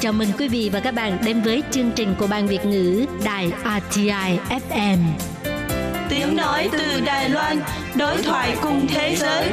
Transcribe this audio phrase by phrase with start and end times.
[0.00, 3.06] Chào mừng quý vị và các bạn đến với chương trình của Ban Việt ngữ
[3.24, 3.52] Đài
[3.90, 4.38] RTI
[4.70, 4.98] FM.
[6.08, 7.60] Tiếng nói từ Đài Loan,
[7.96, 9.50] đối thoại cùng thế giới.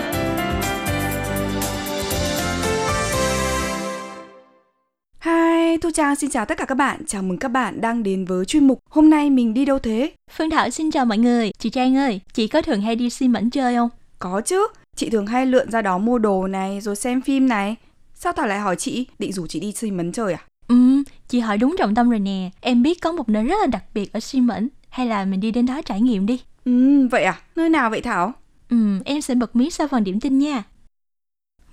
[5.26, 7.06] Hi, Thu Trang xin chào tất cả các bạn.
[7.08, 10.12] Chào mừng các bạn đang đến với chuyên mục Hôm nay mình đi đâu thế?
[10.32, 11.52] Phương Thảo xin chào mọi người.
[11.60, 13.90] Chị Trang ơi, chị có thường hay đi xi mẫn chơi không?
[14.20, 17.76] Có chứ, chị thường hay lượn ra đó mua đồ này rồi xem phim này.
[18.14, 20.40] Sao Thảo lại hỏi chị, định rủ chị đi xi mẫn chơi à?
[20.68, 22.50] Ừ, chị hỏi đúng trọng tâm rồi nè.
[22.62, 24.70] Em biết có một nơi rất là đặc biệt ở xi mẫn.
[24.90, 26.42] Hay là mình đi đến đó trải nghiệm đi.
[26.66, 27.40] Ừ, vậy à?
[27.56, 28.34] Nơi nào vậy Thảo?
[28.70, 30.64] Ừ, em sẽ bật mí sau phần điểm tin nha.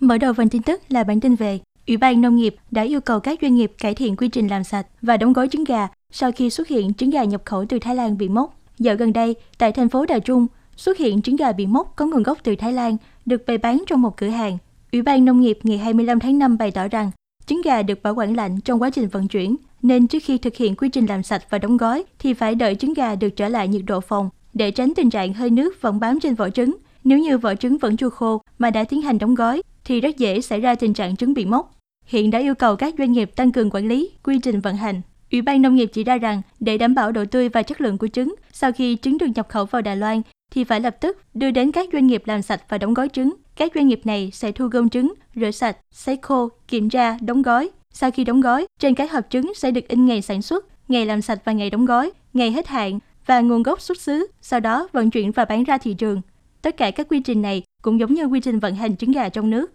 [0.00, 3.00] Mở đầu phần tin tức là bản tin về Ủy ban Nông nghiệp đã yêu
[3.00, 5.88] cầu các doanh nghiệp cải thiện quy trình làm sạch và đóng gói trứng gà
[6.10, 8.60] sau khi xuất hiện trứng gà nhập khẩu từ Thái Lan bị mốc.
[8.78, 12.06] Dạo gần đây, tại thành phố Đà Trung, xuất hiện trứng gà bị mốc có
[12.06, 14.58] nguồn gốc từ Thái Lan được bày bán trong một cửa hàng.
[14.92, 17.10] Ủy ban Nông nghiệp ngày 25 tháng 5 bày tỏ rằng
[17.46, 20.56] trứng gà được bảo quản lạnh trong quá trình vận chuyển, nên trước khi thực
[20.56, 23.48] hiện quy trình làm sạch và đóng gói thì phải đợi trứng gà được trở
[23.48, 26.76] lại nhiệt độ phòng để tránh tình trạng hơi nước vẫn bám trên vỏ trứng.
[27.04, 30.18] Nếu như vỏ trứng vẫn chưa khô mà đã tiến hành đóng gói thì rất
[30.18, 31.78] dễ xảy ra tình trạng trứng bị mốc.
[32.06, 35.00] Hiện đã yêu cầu các doanh nghiệp tăng cường quản lý, quy trình vận hành.
[35.32, 37.98] Ủy ban Nông nghiệp chỉ ra rằng để đảm bảo độ tươi và chất lượng
[37.98, 41.18] của trứng, sau khi trứng được nhập khẩu vào Đài Loan thì phải lập tức
[41.34, 43.34] đưa đến các doanh nghiệp làm sạch và đóng gói trứng.
[43.56, 47.42] Các doanh nghiệp này sẽ thu gom trứng, rửa sạch, sấy khô, kiểm tra, đóng
[47.42, 47.70] gói.
[47.90, 51.06] Sau khi đóng gói, trên các hộp trứng sẽ được in ngày sản xuất, ngày
[51.06, 54.60] làm sạch và ngày đóng gói, ngày hết hạn và nguồn gốc xuất xứ, sau
[54.60, 56.20] đó vận chuyển và bán ra thị trường.
[56.62, 59.28] Tất cả các quy trình này cũng giống như quy trình vận hành trứng gà
[59.28, 59.72] trong nước.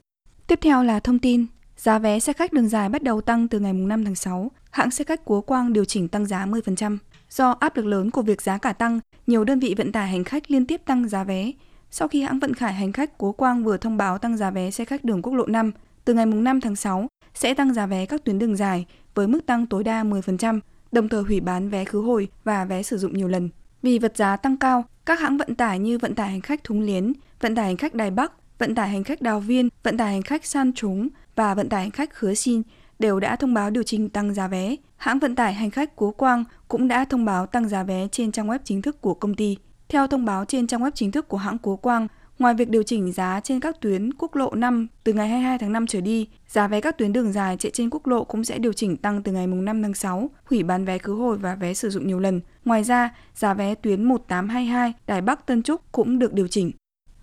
[0.48, 1.46] Tiếp theo là thông tin.
[1.78, 4.52] Giá vé xe khách đường dài bắt đầu tăng từ ngày 5 tháng 6.
[4.72, 6.98] Hãng xe khách Quốc Quang điều chỉnh tăng giá 10%.
[7.30, 10.24] Do áp lực lớn của việc giá cả tăng, nhiều đơn vị vận tải hành
[10.24, 11.52] khách liên tiếp tăng giá vé.
[11.92, 14.72] Sau khi hãng vận tải hành khách Cố Quang vừa thông báo tăng giá vé
[14.72, 15.72] xe khách đường quốc lộ 5,
[16.06, 19.46] từ ngày 5 tháng 6 sẽ tăng giá vé các tuyến đường dài với mức
[19.46, 20.60] tăng tối đa 10%,
[20.92, 23.50] đồng thời hủy bán vé khứ hồi và vé sử dụng nhiều lần.
[23.82, 26.82] Vì vật giá tăng cao, các hãng vận tải như vận tải hành khách Thúng
[26.82, 30.12] Liến, vận tải hành khách Đài Bắc, vận tải hành khách Đào Viên, vận tải
[30.12, 32.62] hành khách San Trúng và vận tải hành khách Khứa Xin
[33.00, 34.76] đều đã thông báo điều chỉnh tăng giá vé.
[34.96, 38.32] Hãng vận tải hành khách Cố Quang cũng đã thông báo tăng giá vé trên
[38.32, 39.58] trang web chính thức của công ty.
[39.90, 42.08] Theo thông báo trên trang web chính thức của hãng Cố Quang,
[42.40, 45.74] ngoài việc điều chỉnh giá trên các tuyến quốc lộ 5 từ ngày 22 tháng
[45.74, 48.58] 5 trở đi, giá vé các tuyến đường dài chạy trên quốc lộ cũng sẽ
[48.58, 51.74] điều chỉnh tăng từ ngày 5 tháng 6, hủy bán vé khứ hồi và vé
[51.74, 52.42] sử dụng nhiều lần.
[52.66, 56.72] Ngoài ra, giá vé tuyến 1822 Đài Bắc Tân Trúc cũng được điều chỉnh.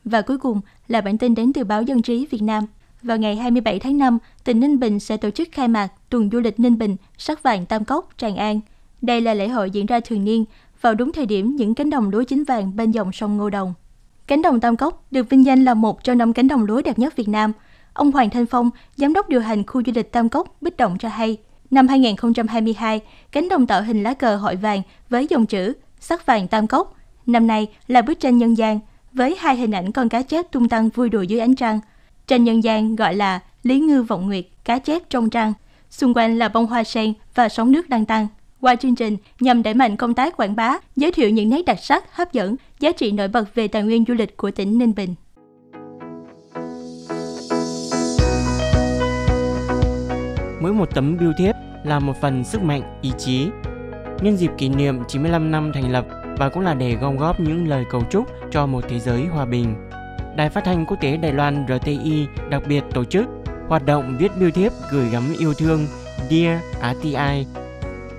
[0.04, 2.66] Và cuối cùng là bản tin đến từ báo Dân trí Việt Nam.
[3.04, 6.40] Vào ngày 27 tháng 5, tỉnh Ninh Bình sẽ tổ chức khai mạc tuần du
[6.40, 8.60] lịch Ninh Bình, sắc vàng Tam Cốc, Tràng An.
[9.02, 10.44] Đây là lễ hội diễn ra thường niên
[10.80, 13.74] vào đúng thời điểm những cánh đồng lúa chín vàng bên dòng sông Ngô Đồng.
[14.26, 16.98] Cánh đồng Tam Cốc được vinh danh là một trong năm cánh đồng lúa đẹp
[16.98, 17.52] nhất Việt Nam.
[17.92, 20.98] Ông Hoàng Thanh Phong, giám đốc điều hành khu du lịch Tam Cốc, Bích Động
[20.98, 21.36] cho hay,
[21.70, 23.00] năm 2022,
[23.32, 26.96] cánh đồng tạo hình lá cờ hội vàng với dòng chữ sắc vàng Tam Cốc.
[27.26, 28.80] Năm nay là bức tranh nhân gian
[29.12, 31.80] với hai hình ảnh con cá chép tung tăng vui đùa dưới ánh trăng
[32.26, 35.52] trên nhân gian gọi là Lý Ngư Vọng Nguyệt, cá chép trong trăng.
[35.90, 38.26] Xung quanh là bông hoa sen và sóng nước đang tăng.
[38.60, 41.78] Qua chương trình nhằm đẩy mạnh công tác quảng bá, giới thiệu những nét đặc
[41.80, 44.94] sắc, hấp dẫn, giá trị nổi bật về tài nguyên du lịch của tỉnh Ninh
[44.94, 45.14] Bình.
[50.62, 51.54] Mỗi một tấm bưu thiếp
[51.84, 53.46] là một phần sức mạnh, ý chí.
[54.22, 56.06] Nhân dịp kỷ niệm 95 năm thành lập
[56.38, 59.44] và cũng là để gom góp những lời cầu chúc cho một thế giới hòa
[59.44, 59.74] bình.
[60.36, 63.26] Đài Phát thanh Quốc tế Đài Loan RTI đặc biệt tổ chức
[63.68, 65.86] hoạt động viết bưu thiếp gửi gắm yêu thương
[66.30, 67.46] Dear RTI.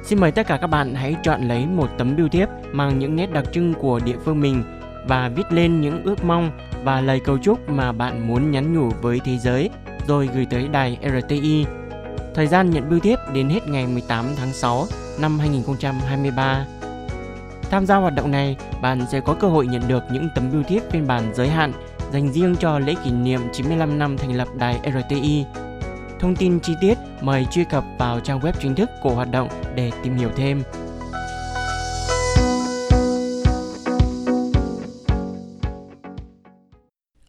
[0.03, 3.15] Xin mời tất cả các bạn hãy chọn lấy một tấm bưu thiếp mang những
[3.15, 4.63] nét đặc trưng của địa phương mình
[5.07, 6.51] và viết lên những ước mong
[6.83, 9.69] và lời cầu chúc mà bạn muốn nhắn nhủ với thế giới
[10.07, 11.65] rồi gửi tới đài RTI.
[12.35, 14.85] Thời gian nhận bưu thiếp đến hết ngày 18 tháng 6
[15.19, 16.65] năm 2023.
[17.69, 20.63] Tham gia hoạt động này, bạn sẽ có cơ hội nhận được những tấm bưu
[20.63, 21.73] thiếp phiên bản giới hạn
[22.15, 25.45] dành riêng cho lễ kỷ niệm 95 năm thành lập đài RTI.
[26.19, 29.49] Thông tin chi tiết mời truy cập vào trang web chính thức của hoạt động
[29.75, 30.63] để tìm hiểu thêm.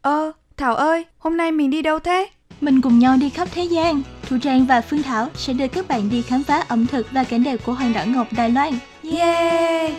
[0.00, 2.28] Ơ, Thảo ơi, hôm nay mình đi đâu thế?
[2.60, 4.02] Mình cùng nhau đi khắp thế gian.
[4.28, 7.24] Thu Trang và Phương Thảo sẽ đưa các bạn đi khám phá ẩm thực và
[7.24, 8.72] cảnh đẹp của hòn đảo Ngọc Đài Loan.
[9.12, 9.92] Yeah!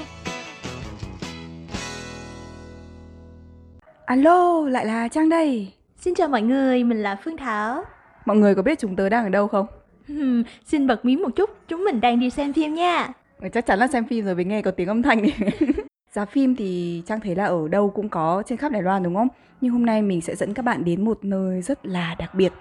[4.07, 5.73] Alo, lại là Trang đây.
[5.97, 7.83] Xin chào mọi người, mình là Phương Thảo.
[8.25, 9.65] Mọi người có biết chúng tớ đang ở đâu không?
[10.07, 13.07] Hmm, xin bật mí một chút, chúng mình đang đi xem phim nha.
[13.41, 15.25] Ừ, Chắc chắn là xem phim rồi mới nghe có tiếng âm thanh
[16.13, 19.15] Giá phim thì Trang thấy là ở đâu cũng có trên khắp Đài Loan đúng
[19.15, 19.27] không?
[19.61, 22.53] Nhưng hôm nay mình sẽ dẫn các bạn đến một nơi rất là đặc biệt.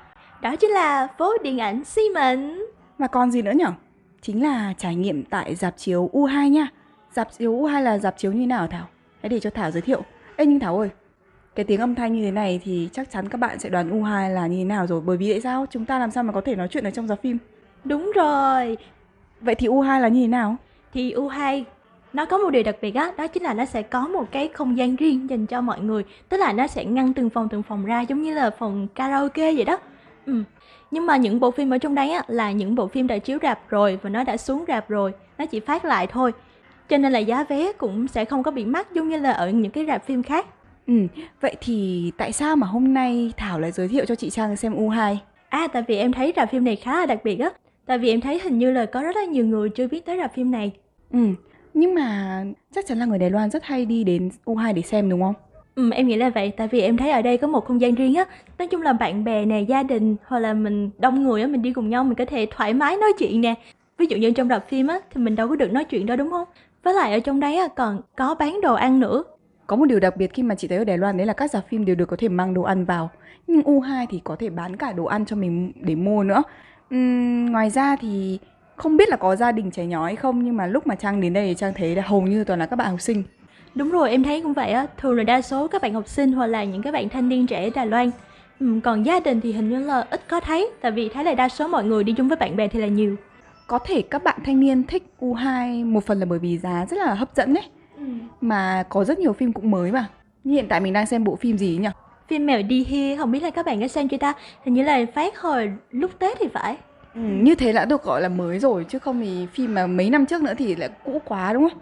[0.42, 2.58] đó chính là phố điện ảnh xi mệnh.
[2.98, 3.72] Và còn gì nữa nhở?
[4.22, 6.68] Chính là trải nghiệm tại dạp chiếu U2 nha.
[7.12, 8.86] Dạp chiếu U2 là dạp chiếu như nào Thảo?
[9.22, 10.02] Hãy để cho Thảo giới thiệu.
[10.36, 10.88] Ê nhưng Thảo ơi,
[11.56, 14.34] cái tiếng âm thanh như thế này thì chắc chắn các bạn sẽ đoán U2
[14.34, 15.00] là như thế nào rồi.
[15.00, 15.66] Bởi vì tại sao?
[15.70, 17.38] Chúng ta làm sao mà có thể nói chuyện ở trong dạp phim?
[17.84, 18.76] Đúng rồi.
[19.40, 20.56] Vậy thì U2 là như thế nào?
[20.94, 21.64] Thì U2
[22.12, 24.48] nó có một điều đặc biệt á, đó chính là nó sẽ có một cái
[24.48, 26.04] không gian riêng dành cho mọi người.
[26.28, 29.52] Tức là nó sẽ ngăn từng phòng từng phòng ra giống như là phòng karaoke
[29.52, 29.78] vậy đó.
[30.26, 30.42] Ừ.
[30.90, 33.38] Nhưng mà những bộ phim ở trong đây á là những bộ phim đã chiếu
[33.42, 36.32] rạp rồi và nó đã xuống rạp rồi, nó chỉ phát lại thôi.
[36.88, 39.50] Cho nên là giá vé cũng sẽ không có bị mắc giống như là ở
[39.50, 40.46] những cái rạp phim khác.
[40.86, 40.94] Ừ,
[41.40, 44.74] vậy thì tại sao mà hôm nay Thảo lại giới thiệu cho chị Trang xem
[44.74, 45.16] U2?
[45.48, 47.50] À tại vì em thấy rạp phim này khá là đặc biệt á.
[47.86, 50.18] Tại vì em thấy hình như là có rất là nhiều người chưa biết tới
[50.18, 50.72] rạp phim này.
[51.12, 51.18] Ừ,
[51.74, 52.44] nhưng mà
[52.74, 55.34] chắc chắn là người Đài Loan rất hay đi đến U2 để xem đúng không?
[55.74, 57.94] Ừ, em nghĩ là vậy tại vì em thấy ở đây có một không gian
[57.94, 58.24] riêng á
[58.58, 61.62] nói chung là bạn bè nè gia đình hoặc là mình đông người á mình
[61.62, 63.54] đi cùng nhau mình có thể thoải mái nói chuyện nè
[63.98, 66.16] ví dụ như trong rạp phim á thì mình đâu có được nói chuyện đâu
[66.16, 66.48] đúng không
[66.82, 69.24] với lại ở trong đấy á còn có bán đồ ăn nữa
[69.66, 71.50] Có một điều đặc biệt khi mà chị thấy ở Đài Loan đấy là các
[71.50, 73.10] dạp phim đều được có thể mang đồ ăn vào.
[73.46, 76.42] Nhưng U2 thì có thể bán cả đồ ăn cho mình để mua nữa.
[76.90, 78.38] Ừm, ngoài ra thì
[78.76, 81.20] không biết là có gia đình trẻ nhỏ hay không nhưng mà lúc mà Trang
[81.20, 83.22] đến đây thì Trang thấy là hầu như toàn là các bạn học sinh.
[83.74, 86.32] đúng rồi em thấy cũng vậy á thường là đa số các bạn học sinh
[86.32, 88.10] hoặc là những cái bạn thanh niên trẻ Đài Loan
[88.60, 91.34] ừ, còn gia đình thì hình như là ít có thấy tại vì thấy là
[91.34, 93.16] đa số mọi người đi chung với bạn bè thì là nhiều
[93.66, 96.96] Có thể các bạn thanh niên thích U2 một phần là bởi vì giá rất
[96.96, 97.64] là hấp dẫn đấy.
[98.40, 100.06] Mà có rất nhiều phim cũng mới mà.
[100.44, 101.88] Như hiện tại mình đang xem bộ phim gì nhỉ?
[102.28, 104.32] phim mèo đi here không biết là các bạn có xem chưa ta
[104.64, 106.76] hình như là phát hồi lúc tết thì phải
[107.14, 110.10] Ừ, như thế đã được gọi là mới rồi chứ không thì phim mà mấy
[110.10, 111.78] năm trước nữa thì lại cũ quá đúng không?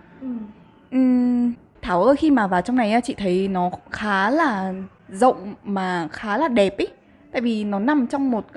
[0.90, 1.52] Ừm,
[1.82, 4.72] Thảo ơi khi mà vào trong này á, chị thấy nó khá là
[5.08, 6.87] rộng mà khá là đẹp ý.
[7.34, 8.54] Tại vì nó nằm trong một uh,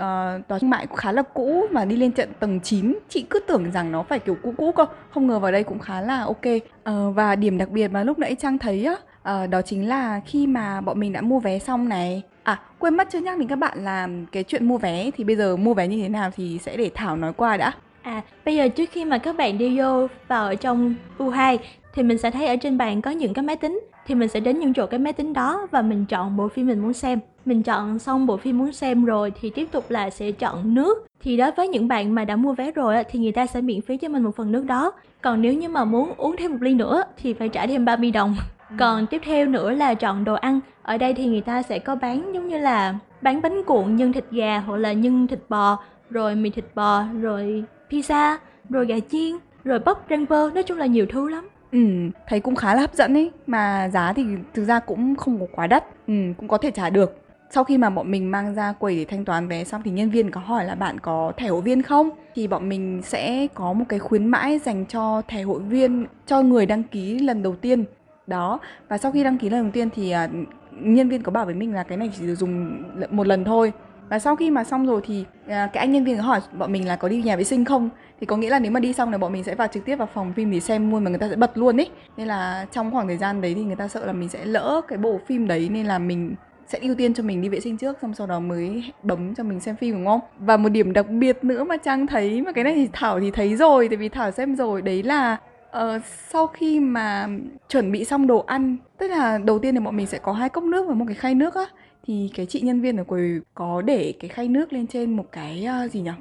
[0.47, 3.71] tòa thương mại khá là cũ mà đi lên tận tầng 9 Chị cứ tưởng
[3.71, 4.85] rằng nó phải kiểu cũ cũ cơ.
[5.09, 6.45] Không ngờ vào đây cũng khá là ok.
[6.45, 8.93] Uh, Và điểm đặc biệt mà lúc nãy Trang thấy á
[9.43, 12.21] uh, Đó chính là khi mà bọn mình đã mua vé xong này.
[12.43, 15.35] À quên mất chưa nhắc đến các bạn là cái chuyện mua vé Thì bây
[15.35, 17.71] giờ mua vé như thế nào thì sẽ để Thảo nói qua đã.
[18.01, 21.57] À, bây giờ trước khi mà các bạn đi vô vào ở trong U2
[21.93, 23.79] thì mình sẽ thấy ở trên bàn có những cái máy tính.
[24.07, 26.67] Thì mình sẽ đến những chỗ cái máy tính đó và mình chọn bộ phim
[26.67, 27.19] mình muốn xem.
[27.47, 31.05] Mình chọn xong bộ phim muốn xem rồi thì tiếp tục là sẽ chọn nước.
[31.21, 33.81] Thì đối với những bạn mà đã mua vé rồi thì người ta sẽ miễn
[33.81, 34.91] phí cho mình một phần nước đó.
[35.21, 38.11] Còn nếu như mà muốn uống thêm một ly nữa thì phải trả thêm 30
[38.11, 38.35] đồng.
[38.79, 40.59] Còn tiếp theo nữa là chọn đồ ăn.
[40.81, 44.13] Ở đây thì người ta sẽ có bán giống như là bán bánh cuộn nhân
[44.13, 45.77] thịt gà hoặc là nhân thịt bò,
[46.09, 48.37] rồi mì thịt bò, rồi pizza,
[48.69, 51.49] rồi gà chiên, rồi bắp rang bơ, nói chung là nhiều thứ lắm.
[51.71, 51.79] Ừ,
[52.27, 54.23] thấy cũng khá là hấp dẫn ấy Mà giá thì
[54.53, 57.77] thực ra cũng không có quá đắt Ừ, cũng có thể trả được sau khi
[57.77, 60.41] mà bọn mình mang ra quầy để thanh toán vé xong Thì nhân viên có
[60.41, 62.09] hỏi là bạn có thẻ hội viên không?
[62.35, 66.41] Thì bọn mình sẽ có một cái khuyến mãi dành cho thẻ hội viên Cho
[66.41, 67.85] người đăng ký lần đầu tiên.
[68.27, 70.29] Đó, và sau khi đăng ký lần đầu tiên thì à,
[70.71, 73.73] nhân viên có bảo với mình là cái này chỉ được dùng một lần thôi.
[74.09, 76.71] Và sau khi mà xong rồi thì à, cái anh nhân viên có hỏi bọn
[76.71, 77.89] mình là có đi nhà vệ sinh không?
[78.19, 79.95] Thì có nghĩa là nếu mà đi xong là bọn mình sẽ vào trực tiếp
[79.95, 81.85] vào phòng phim để xem luôn mà người ta sẽ bật luôn ý.
[82.17, 84.81] Nên là trong khoảng thời gian đấy thì người ta sợ là mình sẽ lỡ
[84.87, 86.35] cái bộ phim đấy nên là mình
[86.67, 89.43] sẽ ưu tiên cho mình đi vệ sinh trước xong sau đó mới bấm cho
[89.43, 90.21] mình xem phim đúng không?
[90.39, 93.31] Và một điểm đặc biệt nữa mà trang thấy mà cái này thì thảo thì
[93.31, 95.37] thấy rồi tại vì thảo xem rồi đấy là
[95.71, 97.27] Ờ, sau khi mà
[97.69, 100.49] chuẩn bị xong đồ ăn tức là đầu tiên thì bọn mình sẽ có hai
[100.49, 101.65] cốc nước và một cái khay nước á
[102.07, 105.31] thì cái chị nhân viên ở quầy có để cái khay nước lên trên một
[105.31, 106.11] cái ờ, gì nhỉ?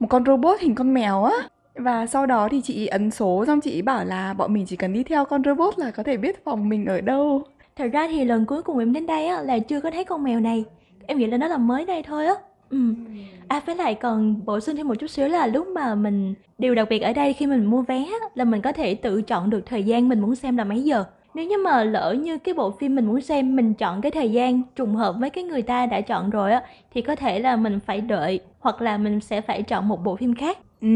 [0.00, 1.32] Một con robot hình con mèo á.
[1.74, 4.92] Và sau đó thì chị ấn số xong chị bảo là bọn mình chỉ cần
[4.92, 7.42] đi theo con robot là có thể biết phòng mình ở đâu
[7.80, 10.22] Thật ra thì lần cuối cùng em đến đây á là chưa có thấy con
[10.24, 10.64] mèo này.
[11.06, 12.34] Em nghĩ là nó là mới đây thôi á.
[12.70, 12.78] Ừ.
[13.48, 16.74] À với lại còn bổ sung thêm một chút xíu là lúc mà mình điều
[16.74, 19.50] đặc biệt ở đây khi mình mua vé á, là mình có thể tự chọn
[19.50, 21.04] được thời gian mình muốn xem là mấy giờ.
[21.34, 24.32] Nếu như mà lỡ như cái bộ phim mình muốn xem mình chọn cái thời
[24.32, 26.62] gian trùng hợp với cái người ta đã chọn rồi á
[26.94, 30.16] thì có thể là mình phải đợi hoặc là mình sẽ phải chọn một bộ
[30.16, 30.58] phim khác.
[30.80, 30.88] Ừ,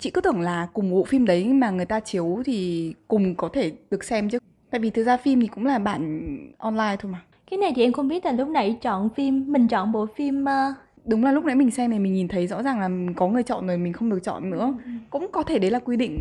[0.00, 3.48] chị cứ tưởng là cùng bộ phim đấy mà người ta chiếu thì cùng có
[3.52, 4.38] thể được xem chứ
[4.74, 6.28] tại vì thực ra phim thì cũng là bản
[6.58, 7.22] online thôi mà.
[7.50, 10.44] Cái này thì em không biết là lúc nãy chọn phim mình chọn bộ phim
[10.44, 13.28] ờ, đúng là lúc nãy mình xem này mình nhìn thấy rõ ràng là có
[13.28, 14.74] người chọn rồi mình không được chọn nữa.
[15.10, 16.20] Cũng có thể đấy là quy định.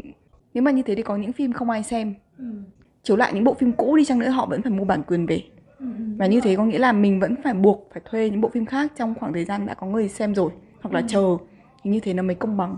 [0.53, 2.13] Nếu mà như thế thì có những phim không ai xem.
[3.03, 5.25] Chiếu lại những bộ phim cũ đi chăng nữa họ vẫn phải mua bản quyền
[5.25, 5.43] về.
[6.17, 8.65] Và như thế có nghĩa là mình vẫn phải buộc phải thuê những bộ phim
[8.65, 11.37] khác trong khoảng thời gian đã có người xem rồi hoặc là chờ.
[11.83, 12.77] Thì như thế nó mới công bằng.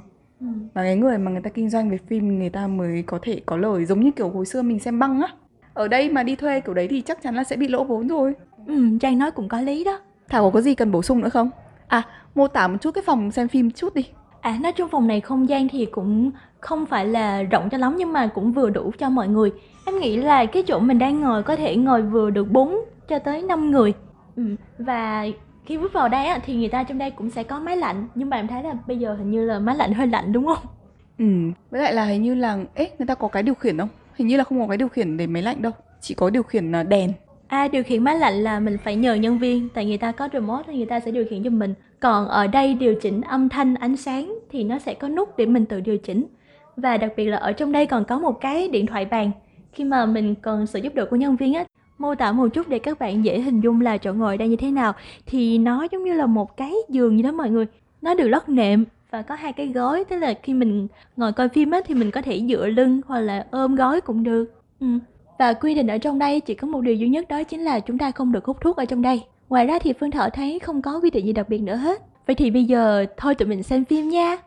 [0.74, 3.41] Và cái người mà người ta kinh doanh về phim người ta mới có thể
[3.46, 3.86] có lời.
[3.86, 5.27] Giống như kiểu hồi xưa mình xem băng á
[5.75, 8.08] ở đây mà đi thuê kiểu đấy thì chắc chắn là sẽ bị lỗ vốn
[8.08, 8.34] rồi
[8.67, 10.00] Ừ, Trang nói cũng có lý đó.
[10.29, 11.50] Thảo có gì cần bổ sung nữa không?
[11.88, 12.01] À,
[12.36, 14.05] mô tả một chút cái phòng xem phim chút đi.
[14.41, 17.96] À, nói chung phòng này không gian thì cũng không phải là rộng cho lắm
[17.98, 19.51] nhưng mà cũng vừa đủ cho mọi người.
[19.86, 22.75] Em nghĩ là cái chỗ mình đang ngồi có thể ngồi vừa được 4
[23.08, 23.94] cho tới 5 người.
[24.36, 24.44] Ừ.
[24.79, 25.25] Và
[25.65, 28.08] khi bước vào đây á, thì người ta trong đây cũng sẽ có máy lạnh
[28.15, 30.46] nhưng mà em thấy là bây giờ hình như là máy lạnh hơi lạnh đúng
[30.46, 30.65] không?
[31.20, 31.25] Ừ,
[31.72, 33.89] với lại là hình như là ế người ta có cái điều khiển không?
[34.16, 36.44] Hình như là không có cái điều khiển để máy lạnh đâu, chỉ có điều
[36.44, 37.14] khiển à, đèn.
[37.48, 40.30] À, điều khiển máy lạnh là mình phải nhờ nhân viên tại người ta có
[40.34, 41.74] remote thì người ta sẽ điều khiển cho mình.
[42.00, 45.46] Còn ở đây điều chỉnh âm thanh, ánh sáng thì nó sẽ có nút để
[45.46, 46.26] mình tự điều chỉnh.
[46.78, 49.32] Và đặc biệt là ở trong đây còn có một cái điện thoại bàn.
[49.74, 51.66] Khi mà mình cần sự giúp đỡ của nhân viên á,
[51.98, 54.56] mô tả một chút để các bạn dễ hình dung là chỗ ngồi đây như
[54.56, 54.94] thế nào
[55.26, 57.66] thì nó giống như là một cái giường như đó mọi người.
[58.02, 61.50] Nó được lót nệm và có hai cái gối tức là khi mình ngồi coi
[61.50, 64.46] phim ấy, thì mình có thể dựa lưng hoặc là ôm gối cũng được.
[64.80, 64.88] Ừ.
[65.40, 67.80] Và quy định ở trong đây chỉ có một điều duy nhất đó chính là
[67.80, 69.24] chúng ta không được hút thuốc ở trong đây.
[69.50, 72.02] Ngoài ra thì Phương Thọ thấy không có quy định gì đặc biệt nữa hết.
[72.28, 74.38] Vậy thì bây giờ thôi tụi mình xem phim nha.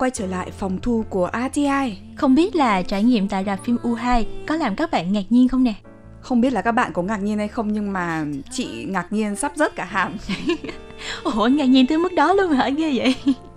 [0.00, 1.98] Quay trở lại phòng thu của RTI.
[2.16, 5.48] Không biết là trải nghiệm tại rạp phim U2 có làm các bạn ngạc nhiên
[5.48, 5.74] không nè?
[6.20, 9.36] Không biết là các bạn có ngạc nhiên hay không nhưng mà chị ngạc nhiên
[9.36, 10.16] sắp rớt cả hàm.
[11.24, 13.14] Ủa ngạc nhiên tới mức đó luôn hả ghê vậy?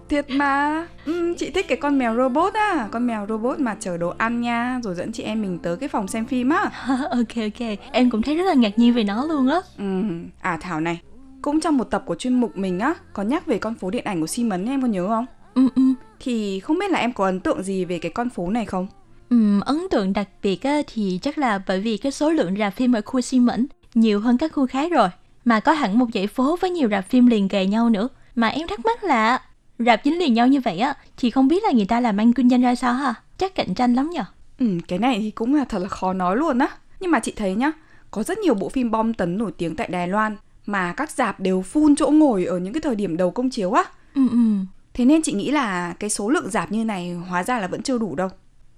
[0.09, 3.97] Thiệt mà ừ, Chị thích cái con mèo robot á Con mèo robot mà chở
[3.97, 6.71] đồ ăn nha Rồi dẫn chị em mình tới cái phòng xem phim á
[7.09, 10.01] Ok ok Em cũng thấy rất là ngạc nhiên về nó luôn á ừ.
[10.41, 11.01] À Thảo này
[11.41, 14.03] Cũng trong một tập của chuyên mục mình á Có nhắc về con phố điện
[14.03, 15.25] ảnh của Simon em có nhớ không?
[15.53, 15.81] Ừ ừ.
[16.19, 18.87] Thì không biết là em có ấn tượng gì về cái con phố này không?
[19.29, 22.73] Ừ, ấn tượng đặc biệt á, thì chắc là bởi vì cái số lượng rạp
[22.73, 25.09] phim ở khu Simon nhiều hơn các khu khác rồi
[25.45, 28.07] mà có hẳn một dãy phố với nhiều rạp phim liền kề nhau nữa.
[28.35, 29.41] Mà em thắc mắc là
[29.79, 32.33] rạp dính liền nhau như vậy á thì không biết là người ta làm ăn
[32.33, 33.13] kinh doanh ra sao ha?
[33.37, 34.23] Chắc cạnh tranh lắm nhở
[34.59, 36.67] ừ cái này thì cũng là thật là khó nói luôn á.
[36.99, 37.71] Nhưng mà chị thấy nhá
[38.11, 41.39] có rất nhiều bộ phim bom tấn nổi tiếng tại Đài Loan mà các rạp
[41.39, 43.83] đều full chỗ ngồi ở những cái thời điểm đầu công chiếu á.
[44.15, 44.37] Ừ ừ
[44.93, 47.81] thế nên chị nghĩ là cái số lượng rạp như này hóa ra là vẫn
[47.81, 48.29] chưa đủ đâu.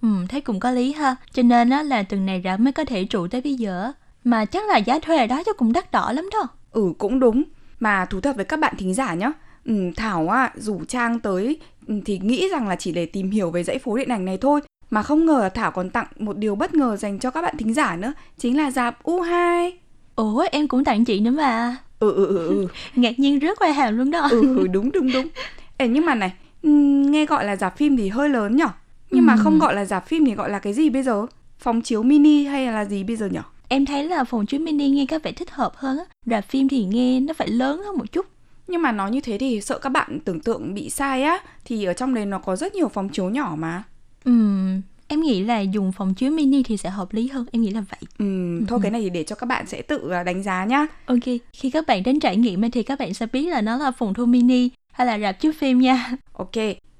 [0.01, 1.15] Ừ thấy cũng có lý ha.
[1.33, 3.91] Cho nên á là từng này rạp mới có thể trụ tới bây giờ.
[4.23, 6.47] Mà chắc là giá thuê ở đó chắc cũng đắt đỏ lắm đó.
[6.71, 7.43] Ừ cũng đúng.
[7.79, 9.31] Mà thú thật với các bạn thính giả nhá.
[9.65, 13.51] Ừ, Thảo á rủ Trang tới ừ, thì nghĩ rằng là chỉ để tìm hiểu
[13.51, 14.61] về dãy phố điện ảnh này thôi.
[14.89, 17.73] Mà không ngờ Thảo còn tặng một điều bất ngờ dành cho các bạn thính
[17.73, 19.71] giả nữa chính là dạp U2
[20.15, 21.77] ủa em cũng tặng chị nữa mà.
[21.99, 22.67] Ừ ừ ừ, ừ.
[22.95, 24.27] ngạc nhiên rất qua hàm luôn đó.
[24.31, 25.27] Ừ đúng đúng đúng
[25.77, 26.69] Ê, nhưng mà này ừ,
[27.09, 28.67] nghe gọi là dạp phim thì hơi lớn nhở?
[29.11, 29.27] Nhưng ừ.
[29.27, 31.25] mà không gọi là dạp phim thì gọi là cái gì bây giờ?
[31.59, 33.41] Phòng chiếu mini hay là gì bây giờ nhở?
[33.67, 36.05] Em thấy là phòng chiếu mini nghe có vẻ thích hợp hơn á.
[36.25, 38.25] Rạp phim thì nghe nó phải lớn hơn một chút.
[38.67, 41.83] Nhưng mà nói như thế thì sợ các bạn tưởng tượng bị sai á thì
[41.83, 43.83] ở trong đấy nó có rất nhiều phòng chiếu nhỏ mà.
[44.23, 47.69] Ừm, em nghĩ là dùng phòng chiếu mini thì sẽ hợp lý hơn em nghĩ
[47.69, 47.99] là vậy.
[48.17, 48.25] Ừ,
[48.67, 50.87] thôi cái này thì để cho các bạn sẽ tự à, đánh giá nhá.
[51.05, 53.91] Ok khi các bạn đến trải nghiệm thì các bạn sẽ biết là nó là
[53.91, 56.51] phòng thu mini hay là rạp chiếu phim nha ok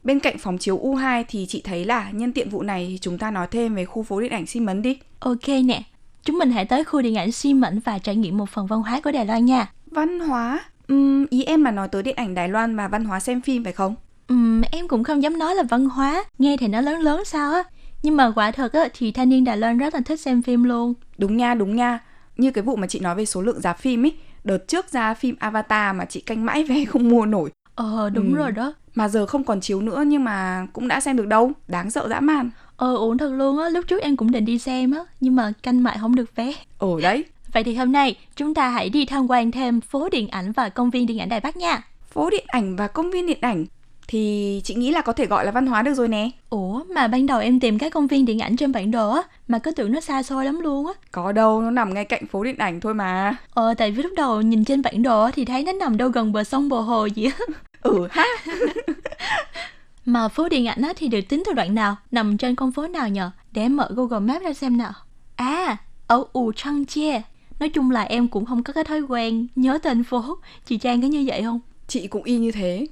[0.03, 3.17] bên cạnh phòng chiếu U2 thì chị thấy là nhân tiện vụ này thì chúng
[3.17, 5.83] ta nói thêm về khu phố điện ảnh Simon đi ok nè
[6.23, 9.01] chúng mình hãy tới khu điện ảnh Simon và trải nghiệm một phần văn hóa
[9.03, 12.49] của Đài Loan nha văn hóa Ừm, ý em mà nói tới điện ảnh Đài
[12.49, 13.95] Loan mà văn hóa xem phim phải không?
[14.27, 17.53] Ừm, em cũng không dám nói là văn hóa, nghe thì nó lớn lớn sao
[17.53, 17.63] á.
[18.03, 20.63] Nhưng mà quả thật á, thì thanh niên Đài Loan rất là thích xem phim
[20.63, 20.93] luôn.
[21.17, 21.99] Đúng nha, đúng nha.
[22.37, 25.13] Như cái vụ mà chị nói về số lượng rạp phim ấy, đợt trước ra
[25.13, 27.49] phim Avatar mà chị canh mãi vé không mua nổi.
[27.75, 28.35] Ờ, đúng Ừ.
[28.37, 28.73] rồi đó.
[28.95, 32.07] Mà giờ không còn chiếu nữa nhưng mà cũng đã xem được đâu, đáng sợ
[32.09, 32.49] dã man.
[32.77, 35.51] Ờ, ổn thật luôn á, lúc trước em cũng định đi xem á, nhưng mà
[35.63, 36.53] canh mãi không được vé.
[36.77, 40.27] Ở đấy, Vậy thì hôm nay, chúng ta hãy đi tham quan thêm phố điện
[40.27, 41.83] ảnh và công viên điện ảnh Đài Bắc nha.
[42.11, 43.65] phố điện ảnh và công viên điện ảnh
[44.07, 46.29] thì chị nghĩ là có thể gọi là văn hóa được rồi nè.
[46.49, 49.21] Ủa, mà ban đầu em tìm cái công viên điện ảnh trên bản đồ á,
[49.47, 50.93] mà cứ tưởng nó xa xôi lắm luôn á.
[51.11, 53.35] Có đâu, nó nằm ngay cạnh phố điện ảnh thôi mà.
[53.53, 56.31] Ờ, tại vì lúc đầu nhìn trên bản đồ thì thấy nó nằm đâu gần
[56.33, 57.45] bờ sông bờ hồ gì á.
[57.81, 58.25] Ừ ha.
[60.05, 61.95] Mà phố điện ảnh á, thì được tính từ đoạn nào?
[62.11, 63.31] Nằm trên con phố nào nhờ?
[63.51, 64.91] Để em mở Google Maps ra xem nào.
[65.35, 67.21] À, ở Ù Trăng Chie.
[67.59, 70.37] Nói chung là em cũng không có cái thói quen nhớ tên phố.
[70.65, 71.59] Chị Trang có như vậy không?
[71.95, 72.87] Chị cũng y như thế.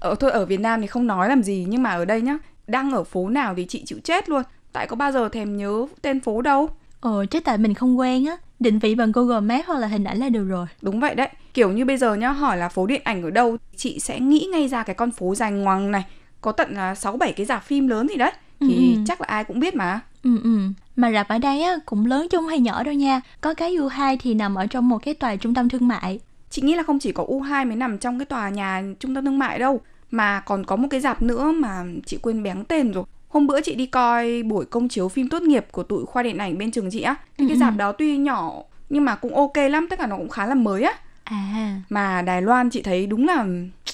[0.00, 2.38] ở thôi ở Việt Nam thì không nói làm gì nhưng mà ở đây nhá,
[2.66, 4.42] đang ở phố nào thì chị chịu chết luôn.
[4.72, 6.68] Tại có bao giờ thèm nhớ tên phố đâu.
[7.00, 8.36] Ồ, chắc tại mình không quen á.
[8.60, 10.66] Định vị bằng Google Maps hoặc là hình ảnh là được rồi.
[10.82, 11.28] Đúng vậy đấy.
[11.54, 14.48] Kiểu như bây giờ nhá, hỏi là phố điện ảnh ở đâu, chị sẽ nghĩ
[14.52, 16.04] ngay ra cái con phố dài ngoằng này,
[16.40, 18.32] có tận là 6 7 cái rạp phim lớn gì đấy.
[18.60, 19.02] Thì Ừ, ừ.
[19.06, 20.00] chắc là ai cũng biết mà.
[20.24, 20.58] Ừ ừ.
[20.96, 23.20] Mà rạp ở đây á cũng lớn chứ không hay nhỏ đâu nha.
[23.40, 26.20] Có cái U2 thì nằm ở trong một cái tòa trung tâm thương mại.
[26.52, 29.24] Chị nghĩ là không chỉ có U2 mới nằm trong cái tòa nhà trung tâm
[29.24, 29.80] thương mại đâu
[30.10, 33.60] Mà còn có một cái dạp nữa mà chị quên béng tên rồi Hôm bữa
[33.60, 36.70] chị đi coi buổi công chiếu phim tốt nghiệp của tụi khoa điện ảnh bên
[36.70, 37.76] trường chị á Thì cái Ừ, dạp ừ.
[37.78, 38.52] đó tuy nhỏ
[38.90, 40.92] nhưng mà cũng ok lắm Tất cả nó cũng khá là mới á
[41.24, 43.46] À, Mà Đài Loan chị thấy đúng là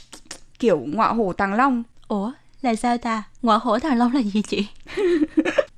[0.58, 3.22] kiểu ngọa hổ tàng long ủa là sao ta?
[3.42, 4.66] Ngọa hổ thằng Long là gì chị?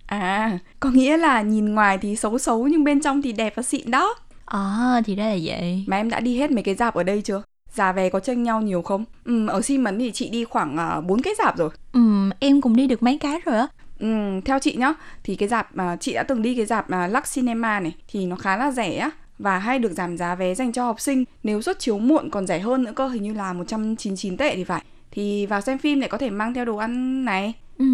[0.06, 3.62] À, có nghĩa là nhìn ngoài thì xấu xấu nhưng bên trong thì đẹp và
[3.62, 4.14] xịn đó
[4.50, 5.84] À thì ra là vậy.
[5.86, 7.42] Mà em đã đi hết mấy cái dạp ở đây chưa?
[7.74, 9.04] Giá vé có chênh nhau nhiều không?
[9.24, 12.00] Ừ, ở Xi Mấn thì chị đi khoảng à, 4 cái dạp rồi Ừ,
[12.40, 13.66] em cũng đi được mấy cái rồi á.
[13.98, 14.06] Ừ,
[14.44, 17.34] theo chị nhá thì cái dạp mà chị đã từng đi cái dạp mà Lux
[17.36, 20.72] Cinema này thì nó khá là rẻ á và hay được giảm giá vé dành
[20.72, 23.52] cho học sinh nếu xuất chiếu muộn còn rẻ hơn nữa cơ hình như là
[23.52, 27.24] 199 tệ thì phải thì vào xem phim lại có thể mang theo đồ ăn
[27.24, 27.84] này Ừ.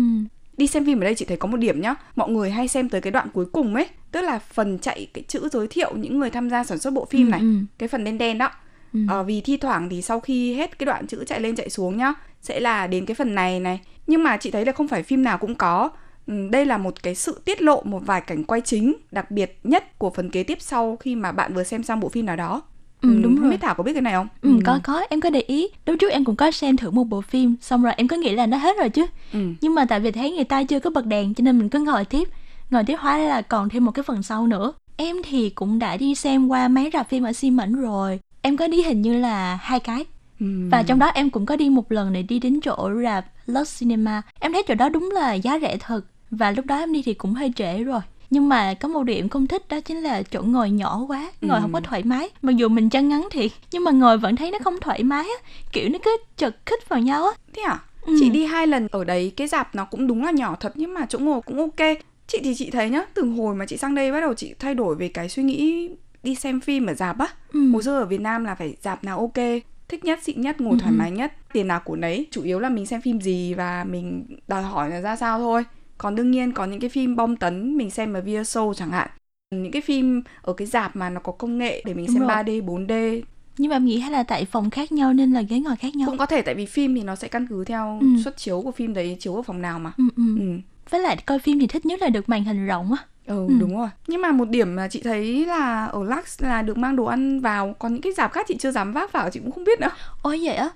[0.56, 2.88] đi xem phim ở đây chị thấy có một điểm nhá mọi người hay xem
[2.88, 6.18] tới cái đoạn cuối cùng ấy tức là phần chạy cái chữ giới thiệu những
[6.18, 7.46] người tham gia sản xuất bộ phim Ừ, này ừ.
[7.78, 8.50] cái phần đen đen đó
[8.92, 9.00] Ừ.
[9.08, 11.96] Ờ, vì thi thoảng thì sau khi hết cái đoạn chữ chạy lên chạy xuống
[11.96, 15.02] nhá sẽ là đến cái phần này này nhưng mà chị thấy là không phải
[15.02, 15.90] phim nào cũng có
[16.26, 19.58] Ừ, đây là một cái sự tiết lộ một vài cảnh quay chính đặc biệt
[19.64, 22.36] nhất của phần kế tiếp sau khi mà bạn vừa xem xong bộ phim nào
[22.36, 22.62] đó
[23.02, 23.50] Ừ, đúng rồi.
[23.50, 24.28] biết thảo có biết cái này không?
[24.42, 25.04] Ừ, có có.
[25.10, 25.68] Em có để ý.
[25.86, 28.34] Lúc trước em cũng có xem thử một bộ phim xong rồi em có nghĩ
[28.34, 29.06] là nó hết rồi chứ.
[29.32, 29.38] Ừ.
[29.60, 31.78] nhưng mà tại vì thấy người ta chưa có bật đèn cho nên mình cứ
[31.80, 32.28] ngồi tiếp.
[32.70, 34.72] Ngồi tiếp hóa ra là còn thêm một cái phần sau nữa.
[34.96, 38.21] Em thì cũng đã đi xem qua mấy rạp phim ở Xi Mẫn rồi.
[38.42, 40.04] Em có đi hình như là hai cái.
[40.40, 40.47] Ừ.
[40.71, 43.80] và trong đó em cũng có đi một lần để đi đến chỗ rạp Lux
[43.80, 44.23] Cinema.
[44.40, 46.00] Em thấy chỗ đó đúng là giá rẻ thật.
[46.30, 49.28] Và lúc đó em đi thì cũng hơi trễ rồi nhưng mà có một điểm
[49.28, 51.62] không thích đó chính là chỗ ngồi nhỏ quá ngồi Ừ.
[51.62, 54.50] không có thoải mái mặc dù mình chân ngắn thiệt nhưng mà ngồi vẫn thấy
[54.50, 57.78] nó không thoải mái á kiểu nó cứ chật khít vào nhau á thế à
[58.06, 58.17] Ừ.
[58.21, 60.95] chị đi hai lần ở đấy cái dạp nó cũng đúng là nhỏ thật nhưng
[60.95, 61.86] mà chỗ ngồi cũng ok
[62.26, 64.75] chị thì chị thấy nhá từ hồi mà chị sang đây bắt đầu chị thay
[64.75, 65.89] đổi về cái suy nghĩ
[66.23, 67.71] đi xem phim ở dạp á Ừ.
[67.73, 69.45] hồi xưa ở Việt Nam là phải dạp nào ok
[69.89, 70.97] thích nhất xịn nhất ngồi Ừ, thoải ừ.
[70.99, 74.26] mái nhất tiền nào của nấy chủ yếu là mình xem phim gì và mình
[74.49, 75.65] đòi hỏi là ra sao thôi
[75.99, 79.09] còn đương nhiên có những cái phim bom tấn mình xem ở show chẳng hạn
[79.50, 82.23] những cái phim ở cái dạp mà nó có công nghệ để mình Đúng xem
[82.23, 82.28] rồi.
[82.28, 83.23] 3D 4D
[83.59, 85.97] nhưng mà em nghĩ hay là tại phòng khác nhau nên là ghế ngồi khác
[85.97, 88.06] nhau cũng có thể tại vì phim thì nó sẽ căn cứ theo Ừ.
[88.25, 90.23] xuất chiếu của phim đấy chiếu ở phòng nào mà ừ, ừ.
[90.41, 90.47] ừ.
[90.91, 93.54] với lại coi phim thì thích nhất là được màn hình rộng á Ừ, Ừ.
[93.61, 93.89] đúng rồi.
[94.06, 97.41] Nhưng mà một điểm mà chị thấy là ở Lux là được mang đồ ăn
[97.41, 99.80] vào, còn những cái dạp khác chị chưa dám vác vào chị cũng không biết
[99.80, 99.91] nữa.
[100.23, 100.71] ôi vậy á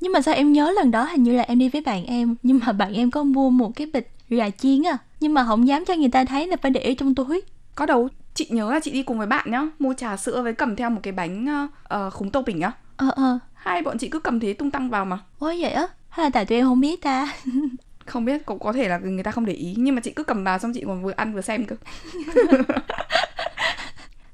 [0.00, 2.34] nhưng mà sao em nhớ lần đó hình như là em đi với bạn em
[2.42, 5.68] nhưng mà bạn em có mua một cái bịch gà chiên à nhưng mà không
[5.68, 7.42] dám cho người ta thấy là phải để ở trong túi
[7.74, 10.52] Có đâu, chị nhớ là chị đi cùng với bạn nhá, mua trà sữa với
[10.54, 11.46] cầm theo một cái bánh
[12.06, 12.72] uh, khúng tàu bình á.
[12.96, 15.18] ờ ờ Hai bọn chị cứ cầm thế tung tăng vào mà.
[15.38, 17.34] ôi vậy á hay là tại tụi em không biết ta
[18.06, 20.24] Không biết, cũng có thể là người ta không để ý, nhưng mà chị cứ
[20.24, 21.76] cầm vào xong chị còn vừa ăn vừa xem cơ.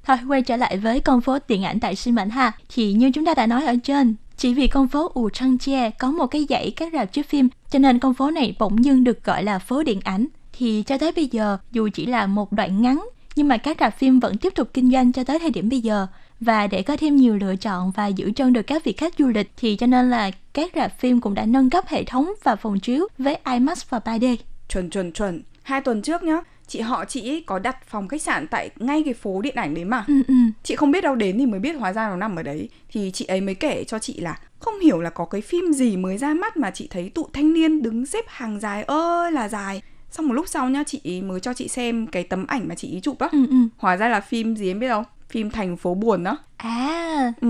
[0.04, 3.10] Thôi quay trở lại với con phố điện ảnh tại Xi Mẫn ha Thì như
[3.14, 6.26] chúng ta đã nói ở trên chỉ vì con phố Ù Trăng Che có một
[6.26, 9.44] cái dãy các rạp chiếu phim Cho nên con phố này bỗng dưng được gọi
[9.44, 13.08] là phố điện ảnh Thì cho tới bây giờ dù chỉ là một đoạn ngắn
[13.36, 15.80] Nhưng mà các rạp phim vẫn tiếp tục kinh doanh cho tới thời điểm bây
[15.80, 16.06] giờ
[16.40, 19.28] và để có thêm nhiều lựa chọn và giữ chân được các vị khách du
[19.28, 22.56] lịch thì cho nên là các rạp phim cũng đã nâng cấp hệ thống và
[22.56, 24.36] phòng chiếu với IMAX và 3D.
[24.68, 25.42] Chuẩn chuẩn chuẩn.
[25.62, 29.02] Hai tuần trước nhá, chị họ chị ấy có đặt phòng khách sạn tại ngay
[29.04, 30.04] cái phố điện ảnh đấy mà.
[30.08, 30.34] Ừ, ừ.
[30.62, 33.10] chị không biết đâu đến thì mới biết hóa ra nó nằm ở đấy thì
[33.14, 36.18] chị ấy mới kể cho chị là không hiểu là có cái phim gì mới
[36.18, 39.82] ra mắt mà chị thấy tụ thanh niên đứng xếp hàng dài ơi là dài
[40.10, 42.74] xong một lúc sau nhá chị ấy mới cho chị xem cái tấm ảnh mà
[42.74, 43.56] chị ấy chụp á Ừ, ừ.
[43.76, 47.48] hóa ra là phim gì em biết không phim thành phố buồn đó À, ừ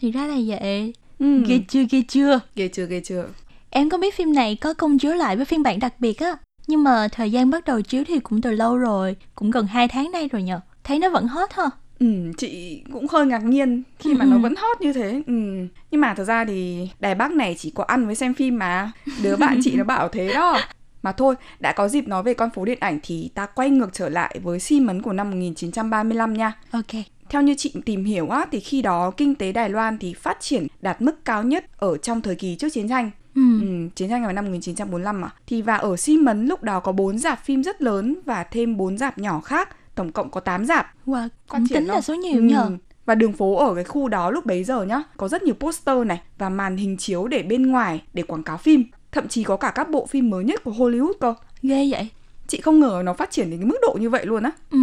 [0.00, 0.94] thì ra là vậy.
[1.18, 2.40] ừ Ghê chưa, ghê chưa.
[2.56, 3.26] ghê chưa ghê chưa
[3.70, 6.36] Em có biết phim này có công chiếu lại với phiên bản đặc biệt á
[6.66, 9.88] Nhưng mà thời gian bắt đầu chiếu thì cũng từ lâu rồi Cũng gần 2
[9.88, 10.60] tháng nay rồi nhờ.
[10.84, 11.64] Thấy nó vẫn hot ha?
[11.98, 12.06] Ừ,
[12.38, 14.40] chị cũng hơi ngạc nhiên khi mà Ừ, nó ừ.
[14.40, 15.22] vẫn hot như thế.
[15.26, 15.32] Ừ.
[15.90, 18.92] Nhưng mà thật ra thì Đài Bắc này chỉ có ăn với xem phim mà.
[19.22, 20.58] Đứa bạn chị nó bảo thế đó.
[21.02, 23.92] Mà thôi, đã có dịp nói về con phố điện ảnh thì ta quay ngược
[23.92, 26.52] trở lại với xi mấn của năm 1935 nha.
[26.70, 27.04] Ok.
[27.28, 30.40] Theo như chị tìm hiểu á, thì khi đó kinh tế Đài Loan thì phát
[30.40, 33.60] triển đạt mức cao nhất ở trong thời kỳ trước chiến tranh Ừ.
[33.60, 35.30] Ừ, chiến tranh vào năm 1945 mà.
[35.46, 38.76] Thì và ở Xi Mấn lúc đó có 4 dạp phim rất lớn và thêm
[38.76, 40.94] 4 dạp nhỏ khác, tổng cộng có 8 dạp.
[41.06, 42.02] Wow, cũng tính là không?
[42.02, 42.62] số nhiều nhờ.
[42.62, 42.76] Ừ.
[43.06, 46.06] Và đường phố ở cái khu đó lúc bấy giờ nhá, có rất nhiều poster
[46.06, 48.84] này và màn hình chiếu để bên ngoài để quảng cáo phim.
[49.12, 51.34] Thậm chí có cả các bộ phim mới nhất của Hollywood cơ.
[51.62, 52.08] Ghê vậy.
[52.46, 54.50] Chị không ngờ nó phát triển đến cái mức độ như vậy luôn á.
[54.70, 54.78] Ừ.